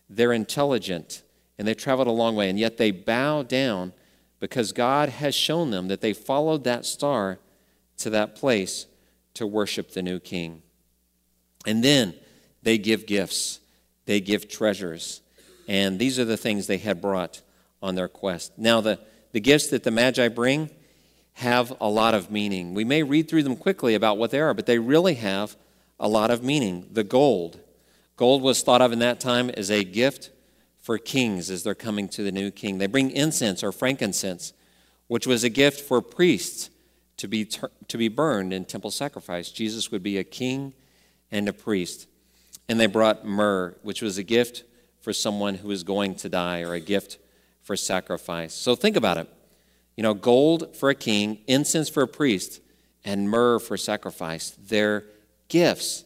they're 0.09 0.31
intelligent, 0.31 1.21
and 1.57 1.67
they 1.67 1.73
traveled 1.73 2.07
a 2.07 2.11
long 2.11 2.33
way, 2.33 2.49
and 2.49 2.57
yet 2.57 2.77
they 2.77 2.91
bow 2.91 3.43
down 3.43 3.91
because 4.39 4.71
God 4.71 5.09
has 5.09 5.35
shown 5.35 5.69
them 5.69 5.89
that 5.89 5.99
they 5.99 6.13
followed 6.13 6.63
that 6.63 6.85
star 6.85 7.39
to 7.97 8.09
that 8.09 8.37
place 8.37 8.85
to 9.33 9.45
worship 9.45 9.91
the 9.91 10.01
new 10.01 10.17
king. 10.17 10.61
And 11.65 11.83
then 11.83 12.13
they 12.63 12.77
give 12.77 13.05
gifts, 13.05 13.59
they 14.05 14.21
give 14.21 14.47
treasures. 14.47 15.19
And 15.67 15.99
these 15.99 16.17
are 16.17 16.23
the 16.23 16.37
things 16.37 16.67
they 16.67 16.77
had 16.77 17.01
brought 17.01 17.41
on 17.83 17.95
their 17.95 18.07
quest. 18.07 18.57
Now, 18.57 18.79
the, 18.79 18.97
the 19.33 19.41
gifts 19.41 19.67
that 19.71 19.83
the 19.83 19.91
Magi 19.91 20.29
bring 20.29 20.69
have 21.33 21.73
a 21.81 21.89
lot 21.89 22.13
of 22.13 22.31
meaning. 22.31 22.73
We 22.73 22.85
may 22.85 23.03
read 23.03 23.27
through 23.27 23.43
them 23.43 23.57
quickly 23.57 23.93
about 23.93 24.17
what 24.17 24.31
they 24.31 24.39
are, 24.39 24.53
but 24.53 24.67
they 24.67 24.79
really 24.79 25.15
have 25.15 25.57
a 25.99 26.07
lot 26.07 26.31
of 26.31 26.43
meaning. 26.43 26.87
The 26.91 27.03
gold. 27.03 27.59
Gold 28.17 28.41
was 28.41 28.61
thought 28.61 28.81
of 28.81 28.91
in 28.91 28.99
that 28.99 29.19
time 29.19 29.49
as 29.51 29.69
a 29.69 29.83
gift 29.83 30.31
for 30.79 30.97
kings 30.97 31.49
as 31.49 31.63
they're 31.63 31.75
coming 31.75 32.07
to 32.09 32.23
the 32.23 32.31
new 32.31 32.51
king. 32.51 32.77
They 32.77 32.87
bring 32.87 33.11
incense 33.11 33.63
or 33.63 33.71
frankincense, 33.71 34.53
which 35.07 35.25
was 35.25 35.43
a 35.43 35.49
gift 35.49 35.81
for 35.81 36.01
priests 36.01 36.69
to 37.17 37.27
be, 37.27 37.45
ter- 37.45 37.71
to 37.87 37.97
be 37.97 38.07
burned 38.07 38.53
in 38.53 38.65
temple 38.65 38.91
sacrifice. 38.91 39.49
Jesus 39.51 39.91
would 39.91 40.03
be 40.03 40.17
a 40.17 40.23
king 40.23 40.73
and 41.31 41.49
a 41.49 41.53
priest. 41.53 42.07
And 42.69 42.79
they 42.79 42.87
brought 42.87 43.25
myrrh, 43.25 43.75
which 43.81 44.01
was 44.01 44.17
a 44.17 44.23
gift 44.23 44.63
for 45.01 45.13
someone 45.13 45.55
who 45.55 45.67
was 45.67 45.83
going 45.83 46.15
to 46.15 46.29
die 46.29 46.61
or 46.61 46.73
a 46.73 46.79
gift 46.79 47.17
for 47.61 47.75
sacrifice. 47.75 48.53
So 48.53 48.75
think 48.75 48.95
about 48.95 49.17
it. 49.17 49.27
You 49.97 50.03
know, 50.03 50.13
gold 50.13 50.75
for 50.75 50.89
a 50.89 50.95
king, 50.95 51.39
incense 51.47 51.89
for 51.89 52.03
a 52.03 52.07
priest, 52.07 52.61
and 53.03 53.29
myrrh 53.29 53.59
for 53.59 53.77
sacrifice. 53.77 54.51
Their 54.51 55.05
gifts 55.47 56.05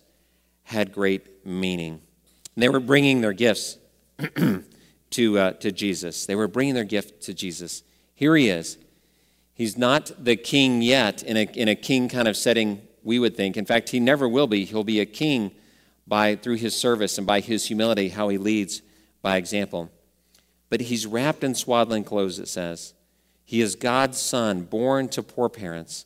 had 0.64 0.92
great 0.92 1.46
meaning. 1.46 2.02
And 2.56 2.64
they 2.64 2.70
were 2.70 2.80
bringing 2.80 3.22
their 3.22 3.34
gifts 3.34 3.78
to, 5.12 5.40
uh, 5.40 5.52
to 5.54 5.72
Jesus. 5.72 6.26
They 6.26 6.36
were 6.36 6.48
bringing 6.48 6.76
their 6.76 6.84
gift 6.84 7.22
to 7.24 7.34
Jesus. 7.34 7.84
Here 8.16 8.36
he 8.36 8.50
is. 8.50 8.78
He's 9.54 9.78
not 9.78 10.12
the 10.24 10.36
king 10.36 10.82
yet 10.82 11.24
in 11.24 11.38
a, 11.38 11.44
in 11.54 11.68
a 11.68 11.76
king 11.76 12.08
kind 12.08 12.28
of 12.28 12.38
setting, 12.38 12.82
we 13.04 13.20
would 13.20 13.36
think. 13.36 13.58
In 13.58 13.66
fact, 13.66 13.90
he 13.90 14.00
never 14.00 14.28
will 14.28 14.48
be. 14.48 14.66
He'll 14.66 14.84
be 14.84 15.00
a 15.00 15.06
king 15.06 15.52
by, 16.08 16.36
through 16.36 16.56
his 16.56 16.76
service 16.76 17.18
and 17.18 17.28
by 17.28 17.40
his 17.40 17.68
humility, 17.68 18.10
how 18.10 18.30
he 18.30 18.38
leads 18.38 18.82
by 19.22 19.38
example. 19.38 19.90
But 20.70 20.82
he's 20.82 21.06
wrapped 21.06 21.44
in 21.44 21.56
swaddling 21.56 22.04
clothes, 22.04 22.40
it 22.40 22.48
says. 22.48 22.94
He 23.44 23.62
is 23.62 23.76
God's 23.76 24.20
son, 24.20 24.62
born 24.62 25.10
to 25.10 25.24
poor 25.24 25.50
parents, 25.50 26.06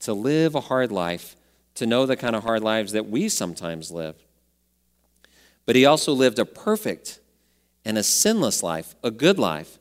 to 0.00 0.12
live 0.12 0.54
a 0.54 0.60
hard 0.60 0.92
life, 0.92 1.36
to 1.76 1.86
know 1.86 2.06
the 2.06 2.16
kind 2.16 2.36
of 2.36 2.42
hard 2.42 2.62
lives 2.62 2.92
that 2.92 3.08
we 3.08 3.28
sometimes 3.28 3.90
live. 3.90 4.16
But 5.64 5.76
he 5.76 5.84
also 5.84 6.12
lived 6.12 6.38
a 6.38 6.44
perfect 6.44 7.20
and 7.84 7.96
a 7.96 8.02
sinless 8.02 8.62
life, 8.62 8.94
a 9.02 9.10
good 9.10 9.38
life, 9.38 9.78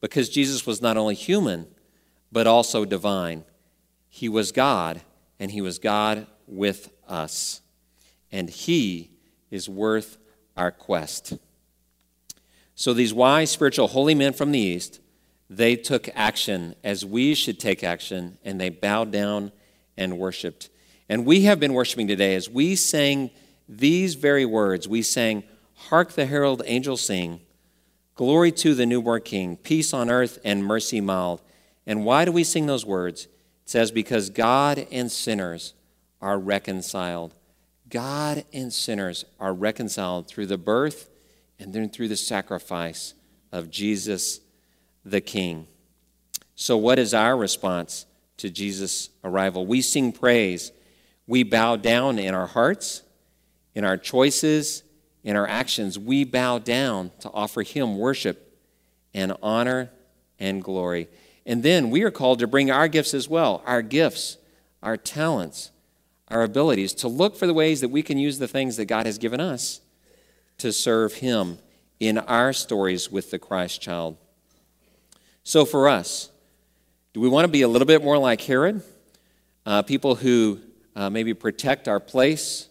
because 0.00 0.28
Jesus 0.28 0.66
was 0.66 0.80
not 0.80 0.96
only 0.96 1.14
human, 1.14 1.66
but 2.30 2.46
also 2.46 2.84
divine. 2.84 3.44
He 4.08 4.28
was 4.28 4.52
God, 4.52 5.00
and 5.40 5.50
He 5.50 5.60
was 5.60 5.78
God 5.78 6.26
with 6.46 6.90
us. 7.08 7.60
And 8.30 8.48
He 8.48 9.10
is 9.50 9.68
worth 9.68 10.18
our 10.56 10.70
quest. 10.70 11.34
So 12.74 12.92
these 12.92 13.12
wise, 13.12 13.50
spiritual, 13.50 13.88
holy 13.88 14.14
men 14.14 14.32
from 14.32 14.52
the 14.52 14.58
East, 14.58 15.00
they 15.50 15.76
took 15.76 16.08
action 16.14 16.74
as 16.84 17.04
we 17.04 17.34
should 17.34 17.58
take 17.58 17.82
action, 17.82 18.38
and 18.44 18.60
they 18.60 18.68
bowed 18.68 19.10
down 19.10 19.50
and 19.96 20.18
worshiped. 20.18 20.68
And 21.08 21.24
we 21.24 21.42
have 21.42 21.58
been 21.58 21.74
worshiping 21.74 22.06
today 22.06 22.34
as 22.34 22.50
we 22.50 22.76
sang 22.76 23.30
these 23.68 24.14
very 24.14 24.44
words. 24.44 24.86
We 24.86 25.02
sang, 25.02 25.44
Hark 25.74 26.12
the 26.12 26.26
herald 26.26 26.62
angels 26.66 27.02
sing. 27.02 27.40
Glory 28.14 28.50
to 28.50 28.74
the 28.74 28.84
newborn 28.84 29.22
King, 29.22 29.56
peace 29.56 29.94
on 29.94 30.10
earth 30.10 30.38
and 30.44 30.64
mercy 30.64 31.00
mild. 31.00 31.40
And 31.86 32.04
why 32.04 32.24
do 32.24 32.32
we 32.32 32.44
sing 32.44 32.66
those 32.66 32.84
words? 32.84 33.24
It 33.24 33.70
says, 33.70 33.90
Because 33.90 34.28
God 34.28 34.86
and 34.90 35.10
sinners 35.10 35.74
are 36.20 36.38
reconciled. 36.38 37.34
God 37.88 38.44
and 38.52 38.72
sinners 38.72 39.24
are 39.38 39.54
reconciled 39.54 40.26
through 40.26 40.46
the 40.46 40.58
birth 40.58 41.08
and 41.58 41.72
then 41.72 41.88
through 41.88 42.08
the 42.08 42.16
sacrifice 42.16 43.14
of 43.52 43.70
Jesus 43.70 44.40
the 45.04 45.20
King. 45.20 45.66
So, 46.54 46.76
what 46.76 46.98
is 46.98 47.14
our 47.14 47.36
response 47.36 48.04
to 48.38 48.50
Jesus' 48.50 49.10
arrival? 49.24 49.64
We 49.64 49.80
sing 49.80 50.12
praise. 50.12 50.72
We 51.28 51.44
bow 51.44 51.76
down 51.76 52.18
in 52.18 52.34
our 52.34 52.46
hearts, 52.46 53.02
in 53.74 53.84
our 53.84 53.96
choices, 53.96 54.82
in 55.22 55.36
our 55.36 55.46
actions, 55.46 55.98
we 55.98 56.24
bow 56.24 56.58
down 56.58 57.10
to 57.20 57.30
offer 57.30 57.62
Him 57.62 57.98
worship 57.98 58.58
and 59.12 59.34
honor 59.42 59.90
and 60.38 60.64
glory. 60.64 61.08
And 61.44 61.62
then 61.62 61.90
we 61.90 62.02
are 62.02 62.10
called 62.10 62.38
to 62.38 62.46
bring 62.46 62.70
our 62.70 62.88
gifts 62.88 63.12
as 63.12 63.28
well 63.28 63.62
our 63.66 63.82
gifts, 63.82 64.38
our 64.82 64.96
talents, 64.96 65.70
our 66.28 66.42
abilities, 66.42 66.94
to 66.94 67.08
look 67.08 67.36
for 67.36 67.46
the 67.46 67.52
ways 67.52 67.82
that 67.82 67.90
we 67.90 68.02
can 68.02 68.16
use 68.16 68.38
the 68.38 68.48
things 68.48 68.78
that 68.78 68.86
God 68.86 69.04
has 69.04 69.18
given 69.18 69.38
us 69.38 69.82
to 70.56 70.72
serve 70.72 71.14
Him 71.14 71.58
in 72.00 72.16
our 72.16 72.54
stories 72.54 73.10
with 73.10 73.30
the 73.30 73.38
Christ 73.38 73.82
child. 73.82 74.16
So, 75.42 75.66
for 75.66 75.88
us, 75.88 76.30
do 77.12 77.20
we 77.20 77.28
want 77.28 77.44
to 77.44 77.52
be 77.52 77.62
a 77.62 77.68
little 77.68 77.86
bit 77.86 78.02
more 78.02 78.16
like 78.16 78.40
Herod? 78.40 78.82
Uh, 79.66 79.82
people 79.82 80.14
who 80.14 80.60
uh, 80.98 81.08
maybe 81.08 81.32
protect 81.32 81.86
our 81.86 82.00
place 82.00 82.68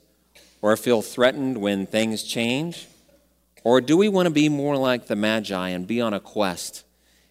or 0.62 0.76
feel 0.76 1.02
threatened 1.02 1.58
when 1.58 1.86
things 1.86 2.24
change? 2.24 2.88
Or 3.64 3.80
do 3.80 3.96
we 3.96 4.10
want 4.10 4.26
to 4.26 4.32
be 4.32 4.50
more 4.50 4.76
like 4.76 5.08
the 5.08 5.16
Magi 5.16 5.70
and 5.70 5.88
be 5.88 6.02
on 6.02 6.14
a 6.14 6.20
quest? 6.20 6.84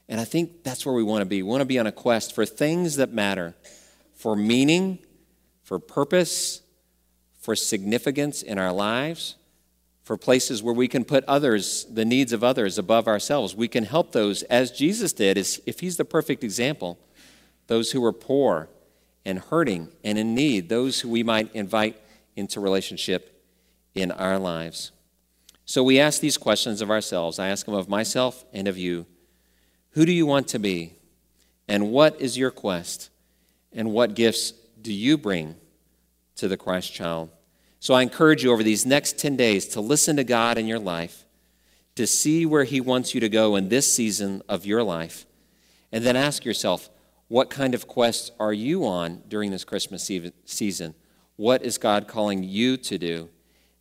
And 0.08 0.18
I 0.18 0.24
think 0.24 0.62
that's 0.64 0.86
where 0.86 0.94
we 0.94 1.02
want 1.02 1.20
to 1.20 1.26
be. 1.26 1.42
We 1.42 1.50
want 1.50 1.60
to 1.60 1.66
be 1.66 1.78
on 1.78 1.86
a 1.86 1.92
quest 1.92 2.34
for 2.34 2.46
things 2.46 2.96
that 2.96 3.12
matter, 3.12 3.54
for 4.14 4.34
meaning, 4.34 4.98
for 5.64 5.78
purpose, 5.78 6.62
for 7.40 7.54
significance 7.54 8.40
in 8.40 8.58
our 8.58 8.72
lives, 8.72 9.36
for 10.02 10.16
places 10.16 10.62
where 10.62 10.74
we 10.74 10.88
can 10.88 11.04
put 11.04 11.24
others, 11.24 11.84
the 11.92 12.06
needs 12.06 12.32
of 12.32 12.42
others, 12.42 12.78
above 12.78 13.06
ourselves. 13.06 13.54
We 13.54 13.68
can 13.68 13.84
help 13.84 14.12
those, 14.12 14.44
as 14.44 14.70
Jesus 14.70 15.12
did, 15.12 15.36
if 15.36 15.80
he's 15.80 15.98
the 15.98 16.06
perfect 16.06 16.42
example, 16.42 16.98
those 17.66 17.90
who 17.90 18.02
are 18.02 18.12
poor 18.12 18.70
and 19.26 19.40
hurting 19.40 19.88
and 20.04 20.16
in 20.16 20.34
need, 20.34 20.70
those 20.70 21.00
who 21.00 21.10
we 21.10 21.22
might 21.22 21.54
invite 21.54 22.00
into 22.36 22.60
relationship 22.60 23.42
in 23.94 24.10
our 24.12 24.38
lives. 24.38 24.92
So 25.66 25.82
we 25.82 25.98
ask 25.98 26.20
these 26.20 26.38
questions 26.38 26.80
of 26.80 26.90
ourselves. 26.90 27.38
I 27.38 27.48
ask 27.48 27.66
them 27.66 27.74
of 27.74 27.88
myself 27.88 28.44
and 28.52 28.68
of 28.68 28.78
you. 28.78 29.04
Who 29.90 30.06
do 30.06 30.12
you 30.12 30.24
want 30.24 30.46
to 30.48 30.60
be? 30.60 30.92
And 31.66 31.90
what 31.90 32.20
is 32.20 32.38
your 32.38 32.52
quest? 32.52 33.10
And 33.72 33.92
what 33.92 34.14
gifts 34.14 34.52
do 34.80 34.92
you 34.92 35.18
bring 35.18 35.56
to 36.36 36.46
the 36.46 36.56
Christ 36.56 36.94
child? 36.94 37.30
So 37.80 37.94
I 37.94 38.02
encourage 38.02 38.44
you 38.44 38.52
over 38.52 38.62
these 38.62 38.86
next 38.86 39.18
10 39.18 39.36
days 39.36 39.66
to 39.68 39.80
listen 39.80 40.16
to 40.16 40.24
God 40.24 40.56
in 40.56 40.66
your 40.66 40.78
life, 40.78 41.24
to 41.96 42.06
see 42.06 42.46
where 42.46 42.64
He 42.64 42.80
wants 42.80 43.12
you 43.12 43.20
to 43.20 43.28
go 43.28 43.56
in 43.56 43.68
this 43.68 43.92
season 43.92 44.42
of 44.48 44.64
your 44.64 44.84
life, 44.84 45.26
and 45.90 46.04
then 46.04 46.14
ask 46.14 46.44
yourself, 46.44 46.90
what 47.28 47.50
kind 47.50 47.74
of 47.74 47.88
quest 47.88 48.32
are 48.38 48.52
you 48.52 48.86
on 48.86 49.22
during 49.28 49.50
this 49.50 49.64
Christmas 49.64 50.08
season? 50.44 50.94
What 51.36 51.62
is 51.62 51.78
God 51.78 52.06
calling 52.06 52.42
you 52.42 52.76
to 52.78 52.98
do? 52.98 53.28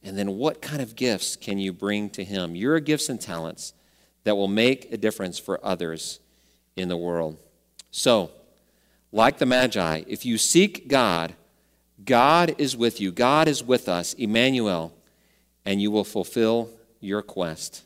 And 0.03 0.17
then 0.17 0.37
what 0.37 0.61
kind 0.61 0.81
of 0.81 0.95
gifts 0.95 1.35
can 1.35 1.57
you 1.57 1.73
bring 1.73 2.09
to 2.11 2.23
Him? 2.23 2.55
Your 2.55 2.79
gifts 2.79 3.09
and 3.09 3.19
talents 3.19 3.73
that 4.23 4.35
will 4.35 4.47
make 4.47 4.91
a 4.91 4.97
difference 4.97 5.39
for 5.39 5.63
others 5.65 6.19
in 6.75 6.89
the 6.89 6.97
world. 6.97 7.37
So, 7.91 8.31
like 9.11 9.37
the 9.37 9.45
Magi, 9.45 10.03
if 10.07 10.25
you 10.25 10.37
seek 10.37 10.87
God, 10.87 11.33
God 12.03 12.55
is 12.57 12.75
with 12.75 12.99
you. 12.99 13.11
God 13.11 13.47
is 13.47 13.63
with 13.63 13.87
us, 13.87 14.13
Emmanuel, 14.13 14.93
and 15.63 15.81
you 15.81 15.89
will 15.89 16.03
fulfill 16.03 16.69
your 16.99 17.21
quest. 17.21 17.83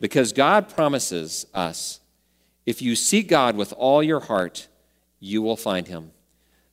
Because 0.00 0.32
God 0.32 0.68
promises 0.68 1.46
us 1.52 2.00
if 2.64 2.80
you 2.80 2.94
seek 2.94 3.28
God 3.28 3.56
with 3.56 3.72
all 3.72 4.02
your 4.02 4.20
heart, 4.20 4.68
you 5.20 5.42
will 5.42 5.56
find 5.56 5.88
him. 5.88 6.12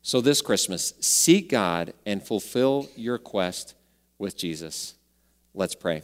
So 0.02 0.22
this 0.22 0.42
Christmas, 0.42 0.94
seek 1.00 1.50
God 1.50 1.94
and 2.06 2.22
fulfill 2.22 2.88
your 2.96 3.18
quest 3.18 3.74
with 4.20 4.38
Jesus. 4.38 4.94
Let's 5.54 5.76
pray. 5.76 6.04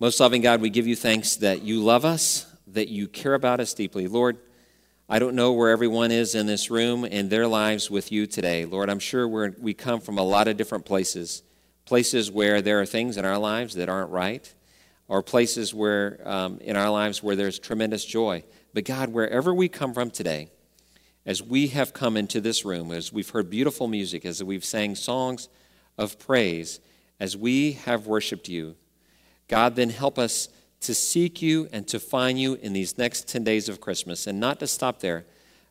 Most 0.00 0.18
loving 0.20 0.42
God, 0.42 0.60
we 0.60 0.70
give 0.70 0.86
you 0.86 0.96
thanks 0.96 1.36
that 1.36 1.62
you 1.62 1.82
love 1.82 2.04
us, 2.04 2.46
that 2.68 2.88
you 2.88 3.08
care 3.08 3.34
about 3.34 3.60
us 3.60 3.74
deeply. 3.74 4.06
Lord, 4.06 4.38
I 5.08 5.18
don't 5.18 5.34
know 5.34 5.52
where 5.52 5.70
everyone 5.70 6.10
is 6.10 6.34
in 6.34 6.46
this 6.46 6.70
room 6.70 7.04
and 7.04 7.30
their 7.30 7.46
lives 7.46 7.90
with 7.90 8.12
you 8.12 8.26
today. 8.26 8.64
Lord, 8.64 8.90
I'm 8.90 8.98
sure 8.98 9.26
we 9.26 9.50
we 9.58 9.74
come 9.74 10.00
from 10.00 10.18
a 10.18 10.22
lot 10.22 10.48
of 10.48 10.56
different 10.56 10.84
places, 10.84 11.42
places 11.84 12.30
where 12.30 12.60
there 12.60 12.80
are 12.80 12.86
things 12.86 13.16
in 13.16 13.24
our 13.24 13.38
lives 13.38 13.74
that 13.76 13.88
aren't 13.88 14.10
right, 14.10 14.52
or 15.08 15.22
places 15.22 15.72
where 15.72 16.20
um, 16.24 16.58
in 16.60 16.76
our 16.76 16.90
lives 16.90 17.22
where 17.22 17.36
there's 17.36 17.58
tremendous 17.58 18.04
joy. 18.04 18.44
But 18.74 18.84
God, 18.84 19.10
wherever 19.10 19.52
we 19.54 19.68
come 19.68 19.94
from 19.94 20.10
today, 20.10 20.50
as 21.26 21.42
we 21.42 21.68
have 21.68 21.92
come 21.92 22.16
into 22.16 22.40
this 22.40 22.64
room, 22.64 22.90
as 22.90 23.12
we've 23.12 23.28
heard 23.28 23.50
beautiful 23.50 23.88
music, 23.88 24.24
as 24.24 24.42
we've 24.42 24.64
sang 24.64 24.94
songs 24.94 25.48
of 25.96 26.18
praise, 26.18 26.80
as 27.20 27.36
we 27.36 27.72
have 27.72 28.06
worshiped 28.06 28.48
you, 28.48 28.76
God, 29.48 29.76
then 29.76 29.90
help 29.90 30.18
us 30.18 30.48
to 30.80 30.94
seek 30.94 31.42
you 31.42 31.68
and 31.72 31.86
to 31.88 31.98
find 31.98 32.40
you 32.40 32.54
in 32.54 32.72
these 32.72 32.96
next 32.98 33.28
10 33.28 33.44
days 33.44 33.68
of 33.68 33.80
Christmas, 33.80 34.26
and 34.26 34.38
not 34.38 34.60
to 34.60 34.66
stop 34.66 35.00
there, 35.00 35.26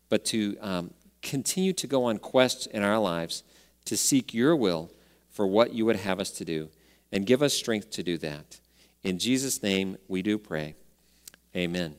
but 0.09 0.25
to 0.25 0.57
um, 0.61 0.93
continue 1.21 1.73
to 1.73 1.87
go 1.87 2.05
on 2.05 2.17
quests 2.17 2.65
in 2.65 2.83
our 2.83 2.99
lives 2.99 3.43
to 3.85 3.95
seek 3.95 4.33
your 4.33 4.55
will 4.55 4.91
for 5.29 5.47
what 5.47 5.73
you 5.73 5.85
would 5.85 5.95
have 5.95 6.19
us 6.19 6.31
to 6.31 6.45
do, 6.45 6.69
and 7.11 7.25
give 7.25 7.41
us 7.41 7.53
strength 7.53 7.89
to 7.91 8.03
do 8.03 8.17
that. 8.17 8.59
In 9.03 9.17
Jesus' 9.17 9.63
name, 9.63 9.97
we 10.07 10.21
do 10.21 10.37
pray. 10.37 10.75
Amen. 11.55 11.95